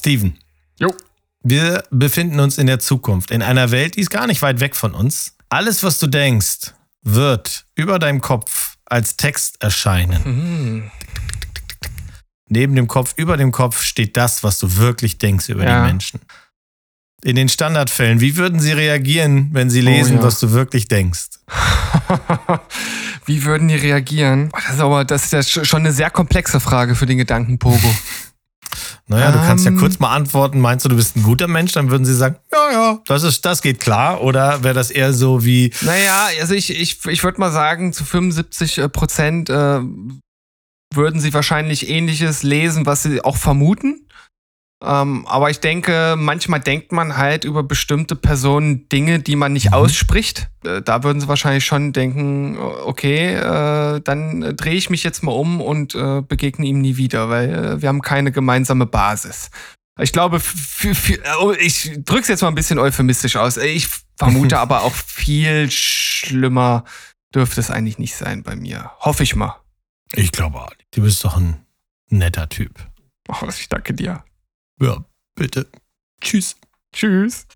Steven. 0.00 0.36
Jo. 0.78 0.92
Wir 1.42 1.84
befinden 1.90 2.40
uns 2.40 2.58
in 2.58 2.66
der 2.66 2.78
Zukunft, 2.80 3.30
in 3.30 3.42
einer 3.42 3.70
Welt, 3.70 3.96
die 3.96 4.00
ist 4.00 4.10
gar 4.10 4.26
nicht 4.26 4.42
weit 4.42 4.60
weg 4.60 4.74
von 4.76 4.94
uns. 4.94 5.36
Alles, 5.48 5.82
was 5.82 5.98
du 5.98 6.06
denkst, 6.06 6.74
wird 7.02 7.64
über 7.74 7.98
deinem 7.98 8.20
Kopf 8.20 8.76
als 8.86 9.16
Text 9.16 9.62
erscheinen. 9.62 10.20
Mhm. 10.24 10.90
Neben 12.48 12.74
dem 12.74 12.88
Kopf, 12.88 13.14
über 13.16 13.36
dem 13.36 13.52
Kopf 13.52 13.82
steht 13.82 14.16
das, 14.16 14.42
was 14.42 14.58
du 14.58 14.76
wirklich 14.76 15.18
denkst 15.18 15.48
über 15.48 15.64
Ja. 15.64 15.80
die 15.84 15.92
Menschen. 15.92 16.20
In 17.22 17.36
den 17.36 17.48
Standardfällen, 17.48 18.20
wie 18.20 18.36
würden 18.36 18.58
sie 18.60 18.72
reagieren, 18.72 19.50
wenn 19.52 19.68
sie 19.70 19.82
lesen, 19.82 20.16
ja. 20.16 20.22
was 20.22 20.40
du 20.40 20.52
wirklich 20.52 20.88
denkst? 20.88 21.28
Wie 23.26 23.44
würden 23.44 23.68
die 23.68 23.74
reagieren? 23.76 24.48
Oh, 24.52 24.58
Das 24.64 24.74
ist 24.74 24.80
aber 24.80 25.04
das 25.04 25.24
ist 25.26 25.32
ja 25.32 25.40
sch- 25.40 25.64
schon 25.66 25.80
eine 25.80 25.92
sehr 25.92 26.10
komplexe 26.10 26.58
Frage 26.60 26.94
für 26.94 27.06
den 27.06 27.18
Gedankenpogo. 27.18 27.78
Naja, 29.10 29.32
du 29.32 29.38
kannst 29.40 29.64
ja 29.64 29.72
Ähm. 29.72 29.78
kurz 29.78 29.98
mal 29.98 30.14
antworten, 30.14 30.60
meinst 30.60 30.84
du, 30.84 30.88
du 30.88 30.94
bist 30.96 31.16
ein 31.16 31.24
guter 31.24 31.48
Mensch? 31.48 31.72
Dann 31.72 31.90
würden 31.90 32.04
sie 32.04 32.14
sagen, 32.14 32.36
ja, 32.52 32.70
ja, 32.72 32.98
das, 33.06 33.24
ist, 33.24 33.44
das 33.44 33.60
geht 33.60 33.80
klar. 33.80 34.22
Oder 34.22 34.62
wäre 34.62 34.72
das 34.74 34.90
eher 34.90 35.12
so 35.12 35.44
wie, 35.44 35.72
Naja, 35.82 36.28
also 36.40 36.54
ich, 36.54 36.70
ich, 36.70 37.04
ich 37.06 37.24
würde 37.24 37.40
mal 37.40 37.50
sagen, 37.50 37.92
zu 37.92 38.04
75 38.04 38.78
äh, 38.78 38.88
Prozent 38.88 39.50
äh, 39.50 39.80
würden 40.94 41.20
sie 41.20 41.34
wahrscheinlich 41.34 41.88
ähnliches 41.88 42.42
lesen, 42.44 42.86
was 42.86 43.02
sie 43.02 43.20
auch 43.22 43.36
vermuten. 43.36 44.06
Ähm, 44.82 45.26
aber 45.26 45.50
ich 45.50 45.60
denke, 45.60 46.14
manchmal 46.16 46.60
denkt 46.60 46.90
man 46.90 47.18
halt 47.18 47.44
über 47.44 47.62
bestimmte 47.62 48.16
Personen 48.16 48.88
Dinge, 48.88 49.18
die 49.18 49.36
man 49.36 49.52
nicht 49.52 49.66
Mhm. 49.68 49.74
ausspricht. 49.74 50.48
Äh, 50.64 50.80
da 50.80 51.02
würden 51.02 51.20
sie 51.20 51.28
wahrscheinlich 51.28 51.66
schon 51.66 51.92
denken, 51.92 52.56
okay, 52.58 53.34
äh, 53.34 54.00
dann 54.00 54.42
äh, 54.42 54.54
drehe 54.54 54.74
ich 54.74 54.88
mich 54.88 55.02
jetzt 55.02 55.22
mal 55.22 55.32
um 55.32 55.60
und 55.60 55.94
äh, 55.94 56.22
begegne 56.22 56.66
ihm 56.66 56.80
nie 56.80 56.96
wieder, 56.96 57.28
weil 57.28 57.50
äh, 57.54 57.82
wir 57.82 57.88
haben 57.90 58.00
keine 58.00 58.32
gemeinsame 58.32 58.86
Basis. 58.86 59.50
Ich 59.98 60.12
glaube, 60.12 60.36
f- 60.38 60.86
f- 60.86 61.18
oh, 61.42 61.52
ich 61.52 61.90
drück's 62.06 62.28
jetzt 62.28 62.40
mal 62.40 62.48
ein 62.48 62.54
bisschen 62.54 62.78
euphemistisch 62.78 63.36
aus. 63.36 63.58
Ich 63.58 63.86
vermute 64.16 64.58
aber 64.60 64.82
auch 64.82 64.94
viel 64.94 65.70
schlimmer 65.70 66.84
dürfte 67.34 67.60
es 67.60 67.70
eigentlich 67.70 67.98
nicht 67.98 68.16
sein 68.16 68.42
bei 68.42 68.56
mir. 68.56 68.92
Hoffe 69.00 69.24
ich 69.24 69.36
mal. 69.36 69.56
ich 70.12 70.32
glaube, 70.32 70.66
du 70.92 71.02
bist 71.02 71.22
doch 71.22 71.36
ein 71.36 71.66
netter 72.08 72.48
Typ. 72.48 72.72
Oh, 73.28 73.46
ich 73.46 73.68
danke 73.68 73.92
dir. 73.92 74.24
Ja, 74.80 75.04
bitte. 75.34 75.66
Tschüss. 76.20 76.56
Tschüss. 76.92 77.46